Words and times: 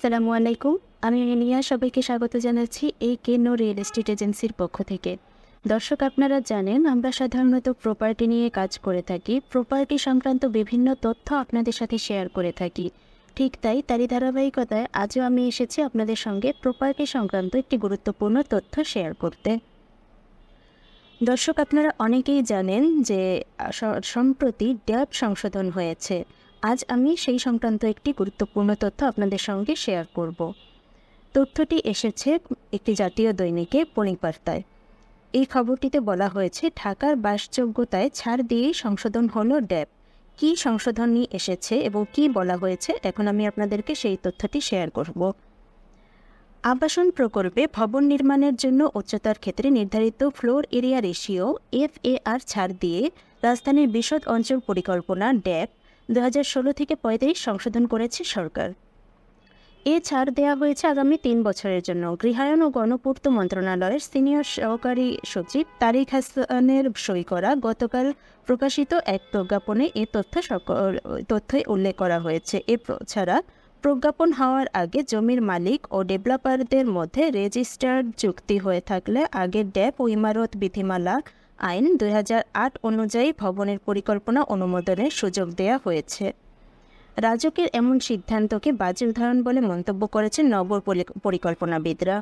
আসসালামু 0.00 0.30
আলাইকুম। 0.38 0.74
আমি 1.06 1.18
নিয়া 1.42 1.60
সবাইকে 1.70 2.00
স্বাগত 2.08 2.34
জানাচ্ছি 2.46 2.84
এই 3.08 3.14
কেনো 3.24 3.52
রিয়েল 3.60 3.78
এস্টেট 3.84 4.08
এজেন্সির 4.14 4.52
পক্ষ 4.60 4.76
থেকে। 4.90 5.12
দর্শক, 5.72 5.98
আপনারা 6.08 6.38
জানেন, 6.50 6.80
আমরা 6.94 7.10
সাধারণত 7.18 7.66
প্রপার্টি 7.82 8.24
নিয়ে 8.32 8.48
কাজ 8.58 8.72
করে 8.86 9.02
থাকি। 9.10 9.34
প্রপার্টি 9.52 9.96
সংক্রান্ত 10.06 10.42
বিভিন্ন 10.58 10.88
তথ্য 11.04 11.26
আপনাদের 11.42 11.74
সাথে 11.80 11.96
শেয়ার 12.06 12.26
করে 12.36 12.52
থাকি। 12.60 12.86
ঠিক 13.36 13.52
তাই, 13.62 13.78
তারই 13.88 14.06
ধারাবাহিকতায় 14.14 14.86
আজও 15.02 15.20
আমি 15.28 15.42
এসেছি 15.52 15.78
আপনাদের 15.88 16.18
সঙ্গে 16.26 16.48
প্রপার্টি 16.62 17.04
সংক্রান্ত 17.14 17.52
একটি 17.62 17.76
গুরুত্বপূর্ণ 17.84 18.36
তথ্য 18.52 18.74
শেয়ার 18.92 19.12
করতে। 19.22 19.50
দর্শক, 21.20 21.56
আপনারা 21.64 21.90
অনেকেই 22.06 22.40
জানেন 22.52 22.82
যে 23.08 23.20
সম্প্রতি 24.14 24.68
ড্যাব 24.88 25.08
সংশোধন 25.22 25.66
হয়েছে। 25.76 26.16
আজ 26.62 26.78
আমি 26.88 27.10
সেই 27.16 27.38
সংক্রান্ত 27.38 27.82
একটি 27.84 28.10
গুরুত্বপূর্ণ 28.12 28.70
তথ্য 28.74 29.00
আপনাদের 29.06 29.38
সঙ্গে 29.38 29.74
শেয়ার 29.76 30.06
করব। 30.14 30.40
তথ্যটি 31.34 31.76
এসেছে 31.84 32.30
একটি 32.72 32.92
জাতীয় 32.94 33.30
দৈনিকে 33.32 33.80
পরিবার্তায় 33.96 34.62
এই 35.34 35.46
খবরটিতে 35.46 35.98
বলা 36.00 36.28
হয়েছে, 36.28 36.64
ঢাকার 36.76 37.14
বাসযোগ্যতায় 37.16 38.08
ছাড় 38.14 38.42
দিয়েই 38.42 38.74
সংশোধন 38.74 39.24
হলো 39.28 39.54
ড্যাব। 39.60 39.88
কী 40.38 40.50
নিয়ে 41.06 41.28
এসেছে 41.32 41.74
এবং 41.88 42.02
কি 42.12 42.24
বলা 42.28 42.56
হয়েছে, 42.56 42.90
এখন 43.02 43.24
আমি 43.28 43.42
আপনাদেরকে 43.46 43.92
সেই 43.94 44.16
তথ্যটি 44.24 44.58
শেয়ার 44.60 44.88
করব। 44.90 45.20
আবাসন 46.64 47.06
প্রকল্পে 47.10 47.62
ভবন 47.74 48.02
নির্মাণের 48.04 48.54
জন্য 48.56 48.80
উচ্চতার 48.94 49.36
ক্ষেত্রে 49.38 49.66
নির্ধারিত 49.70 50.20
ফ্লোর 50.28 50.62
এরিয়া 50.70 51.00
রেশিও 51.00 51.46
এফ 51.82 51.92
ছাড় 52.46 52.72
দিয়ে 52.80 53.02
রাজধানীর 53.42 53.88
বিশদ 53.88 54.22
অঞ্চল 54.28 54.58
পরিকল্পনা 54.60 55.26
ড্যাব 55.46 55.68
দু 56.14 56.20
থেকে 56.80 56.94
পঁয়ত্রিশ 57.04 57.38
সংশোধন 57.46 57.84
করেছে 57.92 58.20
সরকার। 58.34 58.68
এ 59.92 59.94
ছাড় 60.08 60.30
দেওয়া 60.38 60.54
হয়েছে 60.60 60.84
আগামী 60.92 61.16
তিন 61.26 61.36
বছরের 61.42 61.82
জন্য। 61.88 62.04
গৃহায়ন 62.22 62.60
ও 62.66 62.68
গণপূর্ত 62.70 63.24
মন্ত্রণালয়ের 63.38 64.02
সিনিয়র 64.10 64.46
সহকারী 64.56 65.08
সচিব 65.32 65.64
তারিক 65.82 66.08
হাসানের 66.14 66.84
সই 67.06 67.22
করা 67.24 67.50
গতকাল 67.66 68.06
প্রকাশিত 68.48 68.92
এক 69.14 69.22
প্রজ্ঞাপনে 69.32 69.84
এ 70.02 70.04
তথ্য 70.12 70.34
সকল 70.50 70.90
তথ্যই 71.28 71.64
উল্লেখ 71.72 71.94
করা 71.96 72.18
হয়েছে। 72.20 72.56
এ 72.72 72.76
ছাড়া 73.08 73.36
প্রজ্ঞাপন 73.84 74.28
হওয়ার 74.32 74.66
আগে 74.82 75.00
জমির 75.12 75.40
মালিক 75.50 75.80
ও 75.96 75.98
ডেভেলপারদের 76.10 76.86
মধ্যে 76.96 77.22
রেজিস্টার্ড 77.30 78.06
চুক্তি 78.22 78.56
হয়ে 78.64 78.82
থাকলে 78.90 79.20
আগে 79.42 79.60
ড্যাপ 79.74 79.94
ও 80.02 80.04
ইমারত 80.16 80.50
বিধিমালা 80.56 81.14
আইন 81.58 81.86
দু 81.96 82.06
হাজার 82.16 82.42
আট 82.54 82.72
অনুযায়ী 82.82 83.28
ভবনের 83.42 83.78
পরিকল্পনা 83.78 84.40
অনুমোদনের 84.54 85.10
সুযোগ 85.10 85.46
দেয়া 85.54 85.76
হয়েছে। 85.84 86.32
রাজকের 87.16 87.68
এমন 87.72 87.96
সিদ্ধান্তকে 88.00 88.70
বাজে 88.72 89.04
উদাহরণ 89.06 89.38
বলে 89.42 89.60
মন্তব্য 89.60 90.02
করেছেন 90.06 90.44
নগর 90.54 90.80
পরিকল্পনাবিদরা। 91.24 92.16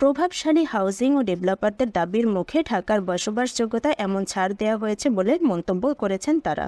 প্রভাবশালী 0.00 0.64
হাউজিং 0.64 1.10
ও 1.18 1.20
ডেভেলপারদের 1.22 1.88
দাবির 1.90 2.26
মুখে 2.28 2.58
ঢাকার 2.62 3.00
বসবাসযোগ্যতা 3.00 3.90
এমন 4.06 4.22
ছাড় 4.24 4.52
দেওয়া 4.60 4.76
হয়েছে 4.76 5.06
বলে 5.10 5.32
মন্তব্য 5.50 5.84
করেছেন 5.94 6.34
তারা। 6.40 6.66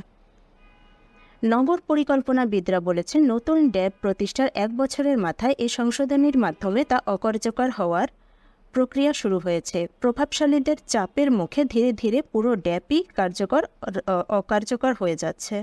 নগর 1.43 1.79
পরিকল্পনাবিদরা 1.89 2.79
বলেছেন, 2.81 3.21
নতুন 3.33 3.57
ড্যাব 3.71 3.93
প্রতিষ্ঠার 4.03 4.49
এক 4.55 4.71
বছরের 4.77 5.17
মাথায় 5.19 5.55
এই 5.65 5.69
সংশোধনীর 5.69 6.37
মাধ্যমে 6.39 6.81
তা 6.85 6.99
অকার্যকর 7.15 7.71
হওয়ার 7.71 8.09
প্রক্রিয়া 8.77 9.13
শুরু 9.21 9.39
হয়েছে। 9.45 9.79
প্রভাবশালীদের 10.03 10.79
চাপের 10.93 11.29
মুখে 11.39 11.63
ধীরে 11.73 11.91
ধীরে 12.01 12.19
পুরো 12.33 12.51
ড্যাপই 12.67 13.01
কার্যকর 13.19 13.63
অকার্যকর 14.41 14.93
হয়ে 15.01 15.17
যাচ্ছে। 15.23 15.57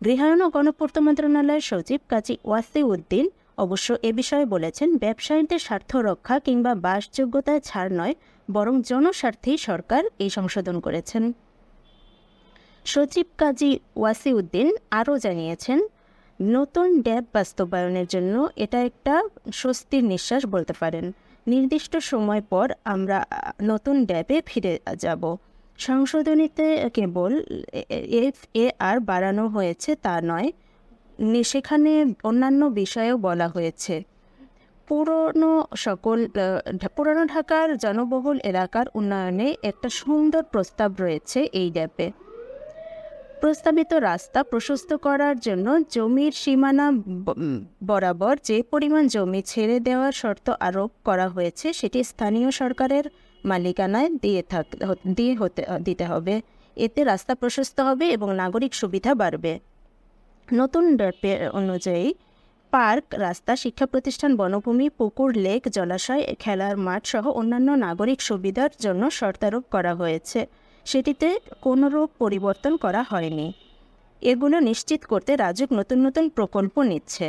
গৃহায়ণ 0.00 0.40
ও 0.44 0.48
গণপূর্ত 0.54 0.96
মন্ত্রণালয়ের 1.06 1.64
সচিব 1.70 2.00
কাজী 2.12 2.34
ওয়াসি 2.48 2.80
উদ্দিন 2.92 3.26
অবশ্য 3.64 3.88
এ 4.08 4.10
বিষয়ে 4.20 4.46
বলেছেন, 4.54 4.88
ব্যবসায়ীদের 5.02 5.60
স্বার্থ 5.66 5.90
রক্ষা 6.08 6.36
কিংবা 6.46 6.72
বাসযোগ্যতায় 6.86 7.62
ছাড় 7.68 7.90
নয়, 8.00 8.14
বরং 8.48 8.74
জনস্বার্থেই 8.90 9.58
সরকার 9.68 10.02
এই 10.24 10.30
সংশোধন 10.36 10.76
করেছেন। 10.86 11.22
সচিব 12.92 13.26
কাজী 13.40 13.70
ওয়াসি 14.00 14.30
উদ্দিন 14.40 14.68
আরও 14.98 15.14
জানিয়েছেন 15.24 15.78
নতুন 16.40 17.02
ড্যাব 17.02 17.24
বাস্তবায়নের 17.32 18.06
জন্য 18.06 18.48
এটা 18.56 18.84
একটা 18.84 19.22
স্বস্তির 19.52 20.04
নিঃশ্বাস 20.04 20.46
বলতে 20.46 20.72
পারেন। 20.80 21.12
নির্দিষ্ট 21.46 21.96
সময় 21.96 22.40
পর 22.40 22.72
আমরা 22.84 23.24
নতুন 23.62 24.04
ড্যাবে 24.04 24.42
ফিরে 24.46 24.78
যাব। 24.96 25.36
সংশোধনীতে 25.78 26.90
কেবল 26.94 27.44
এফ, 28.24 28.34
এ, 28.54 28.70
আর 28.78 29.00
বাড়ানো 29.00 29.46
হয়েছে 29.46 29.94
তা 29.94 30.20
নয় 30.24 30.52
সেখানে 31.44 32.14
অন্যান্য 32.24 32.64
বিষয়েও 32.64 33.16
বলা 33.16 33.48
হয়েছে। 33.48 34.02
পুরনো 34.88 35.66
সকল 35.76 36.28
পুরনো 36.96 37.24
ঢাকার 37.24 37.76
জনবহুল 37.76 38.38
এলাকার 38.44 38.86
উন্নয়নে 38.94 39.56
একটা 39.62 39.88
সুন্দর 39.88 40.42
প্রস্তাব 40.42 40.94
রয়েছে 41.00 41.48
এই 41.52 41.70
ড্যাবে। 41.70 42.25
প্রস্তাবিত 43.42 43.92
রাস্তা 44.10 44.40
প্রশস্ত 44.50 44.90
করার 45.06 45.36
জন্য 45.46 45.66
জমির 45.94 46.32
সীমানা 46.42 46.86
বরাবর 47.88 48.34
যে 48.48 48.56
পরিমাণ 48.72 49.04
জমি 49.14 49.40
ছেড়ে 49.50 49.76
দেওয়ার 49.88 50.14
শর্ত 50.22 50.46
আরোপ 50.66 50.90
করা 51.08 51.26
হয়েছে, 51.28 51.66
সেটি 51.78 51.98
স্থানীয় 52.10 52.48
সরকারের 52.60 53.04
মালিকানায় 53.44 54.10
দিয়ে 54.22 54.42
থাক 54.52 54.66
দিয়ে 55.16 55.34
হতে 55.40 55.62
দিতে 55.86 56.04
হবে। 56.12 56.34
এতে 56.76 57.00
রাস্তা 57.10 57.32
প্রশস্ত 57.40 57.76
হবে 57.88 58.04
এবং 58.16 58.28
নাগরিক 58.42 58.72
সুবিধা 58.80 59.12
বাড়বে। 59.22 59.52
নতুন 60.48 60.84
অনুযায়ী 61.60 62.06
পার্ক, 62.72 63.04
রাস্তা, 63.26 63.52
শিক্ষা 63.62 63.86
প্রতিষ্ঠান, 63.92 64.30
বনভূমি, 64.40 64.86
পুকুর, 64.98 65.30
লেক, 65.46 65.62
জলাশয়, 65.76 66.22
খেলার 66.42 66.74
মাঠ 66.86 67.02
সহ 67.12 67.24
অন্যান্য 67.40 67.68
নাগরিক 67.86 68.20
সুবিধার 68.28 68.70
জন্য 68.84 69.02
শর্তারোপ 69.18 69.64
করা 69.74 69.92
হয়েছে। 70.00 70.40
সেটিতে 70.86 71.28
কোনোরূপ 71.64 72.08
পরিবর্তন 72.22 72.72
করা 72.84 73.02
হয়নি। 73.10 73.46
এগুলো 74.22 74.56
নিশ্চিত 74.68 75.00
করতে 75.12 75.32
রাজুক 75.36 75.68
নতুন 75.78 75.98
নতুন 76.06 76.24
প্রকল্প 76.28 76.74
নিচ্ছে। 76.90 77.26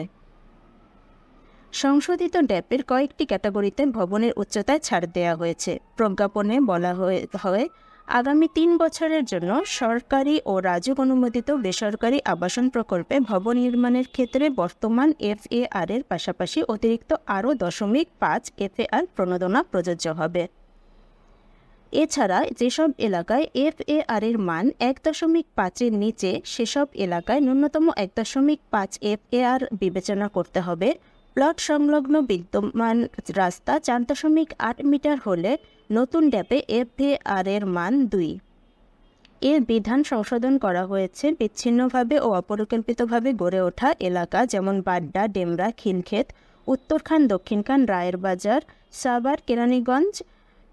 সংশোধিত 1.74 2.36
ড্যাপের 2.50 2.82
কয়েকটি 2.92 3.24
ক্যাটাগরিতে 3.26 3.84
ভবনের 3.98 4.34
উচ্চতায় 4.42 4.82
ছাড় 4.84 5.06
দেওয়া 5.16 5.34
হয়েছে। 5.36 5.72
প্রজ্ঞাপনে 5.98 6.56
বলা 6.72 6.92
হয়ে 6.94 7.66
আগামী 8.08 8.48
তিন 8.58 8.70
বছরের 8.78 9.24
জন্য 9.26 9.52
সরকারি 9.80 10.36
ও 10.46 10.54
রাজুক 10.60 10.98
অনুমোদিত 11.00 11.50
বেসরকারি 11.66 12.20
আবাসন 12.34 12.66
প্রকল্পে 12.70 13.16
ভবন 13.30 13.56
নির্মাণের 13.58 14.08
ক্ষেত্রে 14.16 14.46
বর্তমান 14.62 15.10
এফএআর 15.32 15.90
এর 15.96 16.02
পাশাপাশি 16.12 16.60
অতিরিক্ত 16.74 17.12
আরও 17.38 17.50
দশমিক 17.64 18.08
পাঁচ 18.20 18.44
এফএআর 18.58 19.04
প্রণোদনা 19.16 19.60
প্রযোজ্য 19.72 20.06
হবে। 20.20 20.44
এছাড়া 21.92 22.40
যেসব 22.60 22.90
এলাকায় 23.08 23.46
এফএআর 23.66 24.24
এর 24.30 24.38
মান 24.50 24.66
এক 24.90 24.96
দশমিক 25.06 25.46
পাঁচের 25.56 25.92
নিচে, 26.04 26.32
সেসব 26.54 26.88
এলাকায় 27.06 27.42
ন্যূনতম 27.46 27.86
এক 28.04 28.10
দশমিক 28.18 28.60
পাঁচ 28.74 28.92
এফএআর 29.14 29.62
বিবেচনা 29.82 30.28
করতে 30.36 30.60
হবে। 30.62 30.90
প্লট 31.36 31.58
সংলগ্ন 31.70 32.16
বিদ্যমান 32.30 32.98
রাস্তা 33.38 33.74
চার 33.80 34.02
দশমিক 34.10 34.50
আট 34.60 34.78
মিটার 34.92 35.18
হলে 35.26 35.52
নতুন 35.90 36.24
ড্যাপে 36.30 36.58
এফএআর 36.80 37.46
এর 37.56 37.64
মান 37.76 37.94
দুই। 38.06 38.32
এর 39.42 39.60
বিধান 39.62 40.00
সংশোধন 40.04 40.54
করা 40.66 40.84
হয়েছে 40.86 41.26
বিচ্ছিন্নভাবে 41.40 42.16
ও 42.20 42.28
অপরিকল্পিতভাবে 42.42 43.30
গড়ে 43.34 43.60
ওঠা 43.62 43.90
এলাকা 44.00 44.40
যেমন 44.46 44.76
বাড্ডা, 44.82 45.24
ডেমরা, 45.28 45.68
খিলক্ষেত, 45.80 46.28
উত্তরখান, 46.68 47.22
দক্ষিণখান 47.28 47.82
রায়ের 47.86 48.18
বাজার 48.18 48.62
সাভার, 48.92 49.38
কেরানীগঞ্জ 49.48 50.14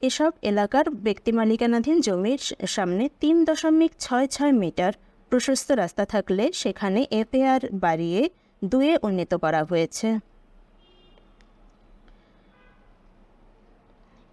এসব 0.04 0.32
এলাকার 0.42 0.90
ব্যক্তি 0.90 1.32
মালিকানাধীন 1.32 2.00
জমির 2.00 2.66
সামনে 2.66 3.08
তিন 3.20 3.44
দশমিক 3.44 3.92
ছয় 3.98 4.26
ছয় 4.26 4.52
মিটার 4.52 4.92
প্রশস্ত 5.28 5.72
রাস্তা 5.72 6.04
থাকলে 6.04 6.52
সেখানে 6.52 7.06
এফএআর 7.10 7.60
বাড়িয়ে 7.72 8.30
দুয়ে 8.64 8.98
উন্নীত 9.02 9.34
করা 9.34 9.64
হয়েছে। 9.64 10.18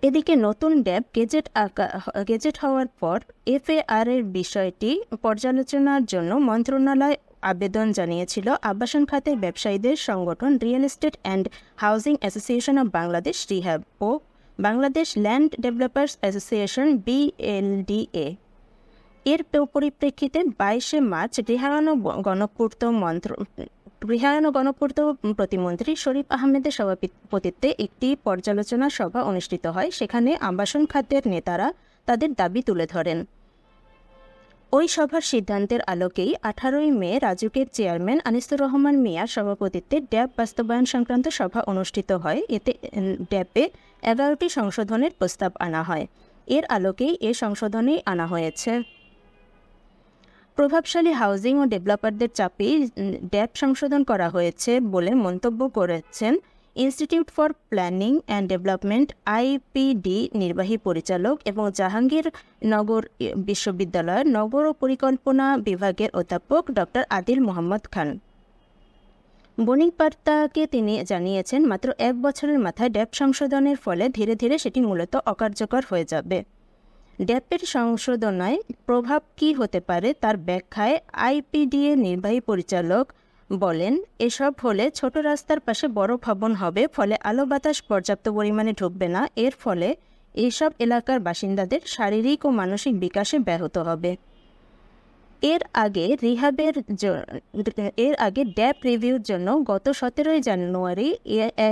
এদিকে 0.01 0.35
নতুন 0.35 0.83
ড্যাব 0.83 1.03
গেজেট 1.15 1.49
আকা- 1.53 2.23
গেজেট 2.23 2.59
হওয়ার 2.59 2.87
পর 2.87 3.19
এফএআর 3.45 4.07
এর 4.07 4.23
বিষয়টি 4.23 5.01
পর্যালোচনার 5.21 6.05
জন্য 6.05 6.35
মন্ত্রণালয় 6.35 7.15
আবেদন 7.41 7.91
জানিয়েছিল। 7.91 8.55
আবাসন 8.61 9.05
খাতের 9.05 9.37
ব্যবসায়ীদের 9.37 9.95
সংগঠন 9.95 10.57
real 10.57 10.83
estate 10.83 11.17
and 11.23 11.47
housing 11.75 12.15
association 12.19 12.77
of 12.77 12.87
Bangladesh, 12.91 13.47
REHAB 13.51 13.81
O 14.01 14.19
Bangladesh 14.67 15.07
land 15.25 15.51
developers 15.63 16.13
association 16.21 16.87
BLDA 17.05 18.27
এর 19.25 19.41
পরিপ্রেক্ষিতে 19.73 20.39
বাইশে 20.61 20.97
মার্চ 21.13 21.35
গৃহায়ণ 21.47 21.87
গণপূর্ত 22.27 22.81
মন্ত্র, 23.01 23.31
গৃহায়ণ 24.09 24.45
গণপূর্ত 24.55 24.97
প্রতিমন্ত্রী 25.39 25.91
শরীফ 26.03 26.27
আহমেদের 26.35 26.73
সভাপতিত্বে 26.77 27.69
একটি 27.85 28.07
পর্যালোচনা 28.25 28.87
সভা 28.97 29.21
অনুষ্ঠিত 29.31 29.65
হয়। 29.75 29.89
সেখানে 29.99 30.31
আবাসন 30.49 30.83
খাতের 30.91 31.23
নেতারা 31.33 31.67
তাদের 32.07 32.29
দাবি 32.39 32.61
তুলে 32.67 32.85
ধরেন। 32.93 33.19
ওই 34.71 34.85
সভার 34.95 35.23
সিদ্ধান্তের 35.31 35.81
আলোকেই 35.93 36.31
আঠারোই 36.41 36.89
মে 37.01 37.11
রাজুকের 37.17 37.67
চেয়ারম্যান 37.73 38.19
আনিসুর 38.27 38.59
রহমান 38.59 38.95
মিয়ার 39.05 39.29
সভাপতিত্বে 39.35 39.97
ড্যাব 40.11 40.29
বাস্তবায়ন 40.37 40.85
সংক্রান্ত 40.93 41.25
সভা 41.39 41.61
অনুষ্ঠিত 41.71 42.09
হয়। 42.23 42.39
এতে 42.57 42.71
ড্যাবে 43.31 43.63
এগারোটি 44.03 44.47
সংশোধনের 44.49 45.11
প্রস্তাব 45.19 45.51
আনা 45.65 45.81
হয়। 45.83 46.05
এর 46.47 46.63
আলোকেই 46.75 47.13
এ 47.21 47.31
সংশোধনেই 47.33 47.99
আনা 48.05 48.25
হয়েছে। 48.27 48.71
প্রভাবশালী 50.57 51.11
হাউজিং 51.21 51.53
ও 51.61 51.63
ডেভেলপারদের 51.73 52.31
চাপেই 52.39 52.73
ড্যাব 53.31 53.51
সংশোধন 53.53 54.01
করা 54.03 54.27
হয়েছে 54.29 54.71
বলে 54.93 55.11
মন্তব্য 55.25 55.61
করেছেন 55.77 56.33
institute 56.75 57.27
for 57.31 57.49
planning 57.69 58.19
and 58.25 58.45
development 58.49 59.09
IPD 59.25 60.29
নির্বাহী 60.33 60.77
পরিচালক 60.77 61.35
এবং 61.45 61.71
জাহাঙ্গীর 61.71 62.27
নগর 62.65 63.03
বিশ্ববিদ্যালয়ের 63.35 64.27
নগর 64.27 64.65
ও 64.65 64.73
পরিকল্পনা 64.73 65.57
বিভাগের 65.57 66.09
অধ্যাপক 66.13 66.63
ডক্টর 66.71 67.03
আদিল 67.09 67.39
মোহাম্মদ 67.39 67.83
খান। 67.91 68.09
বণিক 69.57 69.91
বার্তাকে 69.99 70.63
তিনি 70.67 70.93
জানিয়েছেন, 71.03 71.61
মাত্র 71.67 71.87
এক 71.99 72.15
বছরের 72.21 72.59
মাথায় 72.59 72.89
ড্যাব 72.89 73.09
সংশোধনের 73.13 73.77
ফলে 73.77 74.09
ধীরে 74.09 74.35
ধীরে 74.35 74.55
সেটি 74.57 74.81
মূলত 74.81 75.15
অকার্যকর 75.25 75.81
হয়ে 75.89 76.05
যাবে। 76.05 76.43
ড্যাপের 77.21 77.59
সংশোধনায় 77.59 78.57
প্রভাব 78.85 79.21
কি 79.37 79.53
হতে 79.53 79.79
পারে 79.79 80.13
তার 80.13 80.37
ব্যাখ্যায় 80.37 80.95
আইপিডিএ 81.13 81.95
নির্বাহী 81.95 82.39
পরিচালক 82.39 83.05
বলেন, 83.59 83.93
এসব 84.27 84.53
হলে 84.63 84.85
ছোট 84.99 85.13
রাস্তার 85.29 85.59
পাশে 85.67 85.85
বড় 85.99 86.13
ভবন 86.25 86.51
হবে, 86.61 86.83
ফলে 86.95 87.15
আলো 87.29 87.43
বাতাস 87.51 87.77
পর্যাপ্ত 87.89 88.25
পরিমাণে 88.37 88.71
ঢুকবে 88.79 89.07
না। 89.15 89.21
এর 89.45 89.53
ফলে 89.63 89.89
এইসব 90.35 90.71
এলাকার 90.85 91.19
বাসিন্দাদের 91.27 91.81
শারীরিক 91.95 92.39
ও 92.47 92.49
মানসিক 92.61 92.93
বিকাশে 93.03 93.37
ব্যাহত 93.47 93.75
হবে। 93.89 94.11
এর 95.53 95.61
আগে 95.83 96.05
রিহাবের 96.23 96.75
এর 98.05 98.15
আগে 98.27 98.41
ড্যাপ 98.57 98.77
রিভিউর 98.89 99.21
জন্য 99.29 99.47
গত 99.71 99.85
সতেরোই 99.99 100.39
জানুয়ারি 100.47 101.09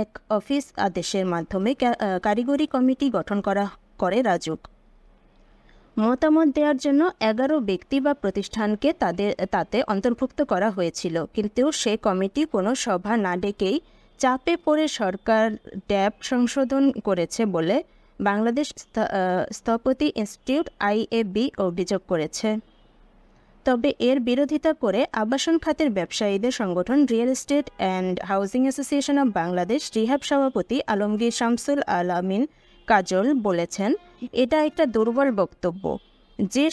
এক 0.00 0.08
অফিস 0.38 0.64
আদেশের 0.86 1.24
মাধ্যমে 1.32 1.70
কারিগরি 2.26 2.66
কমিটি 2.74 3.06
গঠন 3.16 3.38
করা, 3.46 3.64
করে 4.02 4.18
রাজুক। 4.30 4.60
মতামত 5.96 6.48
দেওয়ার 6.56 6.78
জন্য 6.84 7.02
এগারো 7.30 7.56
ব্যক্তি 7.70 7.96
বা 8.04 8.12
প্রতিষ্ঠানকে 8.22 8.88
তাদের, 9.02 9.30
তাতে 9.54 9.78
অন্তর্ভুক্ত 9.92 10.38
করা 10.52 10.68
হয়েছিল। 10.76 11.16
কিন্তু 11.34 11.62
সে 11.80 11.92
কমিটি 12.06 12.42
কোনো 12.54 12.70
সভা 12.84 13.12
না 13.26 13.32
ডেকেই 13.42 13.76
চাপে 14.20 14.54
পড়ে 14.64 14.84
সরকার 15.00 15.44
ড্যাব 15.90 16.12
সংশোধন 16.30 16.84
করেছে 17.06 17.42
বলে 17.54 17.76
বাংলাদেশ 18.20 18.66
স্থপতি 19.58 20.06
ইনস্টিটিউট 20.20 20.66
আইএবি 20.88 21.44
অভিযোগ 21.66 22.00
করেছে। 22.10 22.48
তবে 23.66 23.90
এর 24.08 24.18
বিরোধিতা 24.28 24.72
করে 24.82 25.00
আবাসন 25.22 25.56
খাতের 25.64 25.90
ব্যবসায়ীদের 25.98 26.54
সংগঠন 26.60 26.98
real 27.12 27.30
estate 27.36 27.66
and 27.80 28.14
housing 28.30 28.60
association 28.66 29.16
of 29.22 29.28
Bangladesh 29.40 29.80
REHAB 29.96 30.20
সভাপতি 30.28 30.76
আলমগীর 30.92 31.34
শামসুল 31.38 31.80
আলামিন 31.98 32.42
কাজল 32.92 33.26
বলেছেন, 33.46 33.90
এটা 34.42 34.58
একটা 34.68 34.84
দুর্বল 34.94 35.28
বক্তব্য। 35.40 35.84
যে 36.54 36.64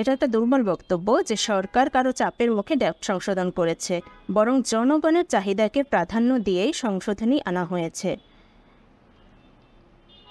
এটা 0.00 0.10
একটা 0.16 0.28
দুর্বল 0.34 0.62
বক্তব্য 0.70 1.08
যে 1.28 1.36
সরকার 1.48 1.86
কারও 1.94 2.12
চাপের 2.20 2.50
মুখে 2.56 2.74
ড্যাপ 2.82 2.96
সংশোধন 3.08 3.48
করেছে, 3.58 3.94
বরং 4.36 4.54
জনগণের 4.72 5.26
চাহিদাকে 5.32 5.80
প্রাধান্য 5.92 6.30
দিয়েই 6.46 6.72
সংশোধনী 6.84 7.36
আনা 7.48 7.64
হয়েছে। 7.72 8.10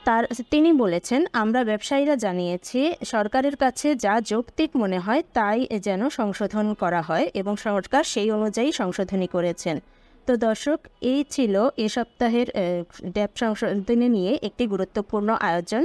তার, 0.05 0.23
তিনি 0.53 0.69
বলেছেন, 0.83 1.21
আমরা 1.41 1.61
ব্যবসায়ীরা 1.69 2.15
জানিয়েছি, 2.25 2.79
সরকারের 3.13 3.55
কাছে 3.63 3.87
যা 4.05 4.13
যৌক্তিক 4.31 4.69
মনে 4.81 4.99
হয় 5.05 5.21
তাই 5.37 5.59
যেন 5.87 6.01
সংশোধন 6.19 6.65
করা 6.81 7.01
হয় 7.07 7.25
এবং 7.41 7.53
সরকার 7.67 8.03
সেই 8.13 8.29
অনুযায়ী 8.37 8.69
সংশোধনী 8.81 9.27
করেছেন। 9.35 9.75
তো 10.27 10.33
দর্শক 10.47 10.79
এই 11.11 11.21
ছিল 11.33 11.53
এ 11.85 11.87
সপ্তাহের 11.95 12.47
ড্যাব 13.15 13.31
সংশোধনী 13.41 14.07
নিয়ে 14.15 14.31
একটি 14.47 14.63
গুরুত্বপূর্ণ 14.73 15.29
আয়োজন। 15.49 15.83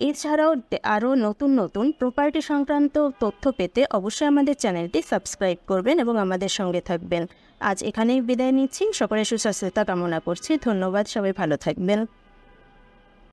এছাড়াও 0.00 0.52
আরও 0.94 1.10
নতুন 1.26 1.50
নতুন 1.60 1.86
প্রপার্টি 2.00 2.40
সংক্রান্ত 2.50 2.94
তথ্য 3.22 3.42
পেতে 3.58 3.80
অবশ্যই 3.98 4.28
আমাদের 4.32 4.54
চ্যানেলটি 4.62 5.00
সাবস্ক্রাইব 5.12 5.58
করবেন 5.70 5.96
এবং 6.04 6.14
আমাদের 6.24 6.50
সঙ্গে 6.58 6.80
থাকবেন। 6.80 7.22
আজ 7.70 7.78
এখানেই 7.90 8.20
বিদায় 8.28 8.52
নিচ্ছি। 8.58 8.84
সকলের 9.00 9.26
সুস্বাস্থ্যতা 9.30 9.82
কামনা 9.88 10.18
করছি। 10.26 10.50
ধন্যবাদ। 10.66 11.04
সবাই 11.14 11.32
ভালো 11.40 11.56
থাকবেন। 11.56 12.00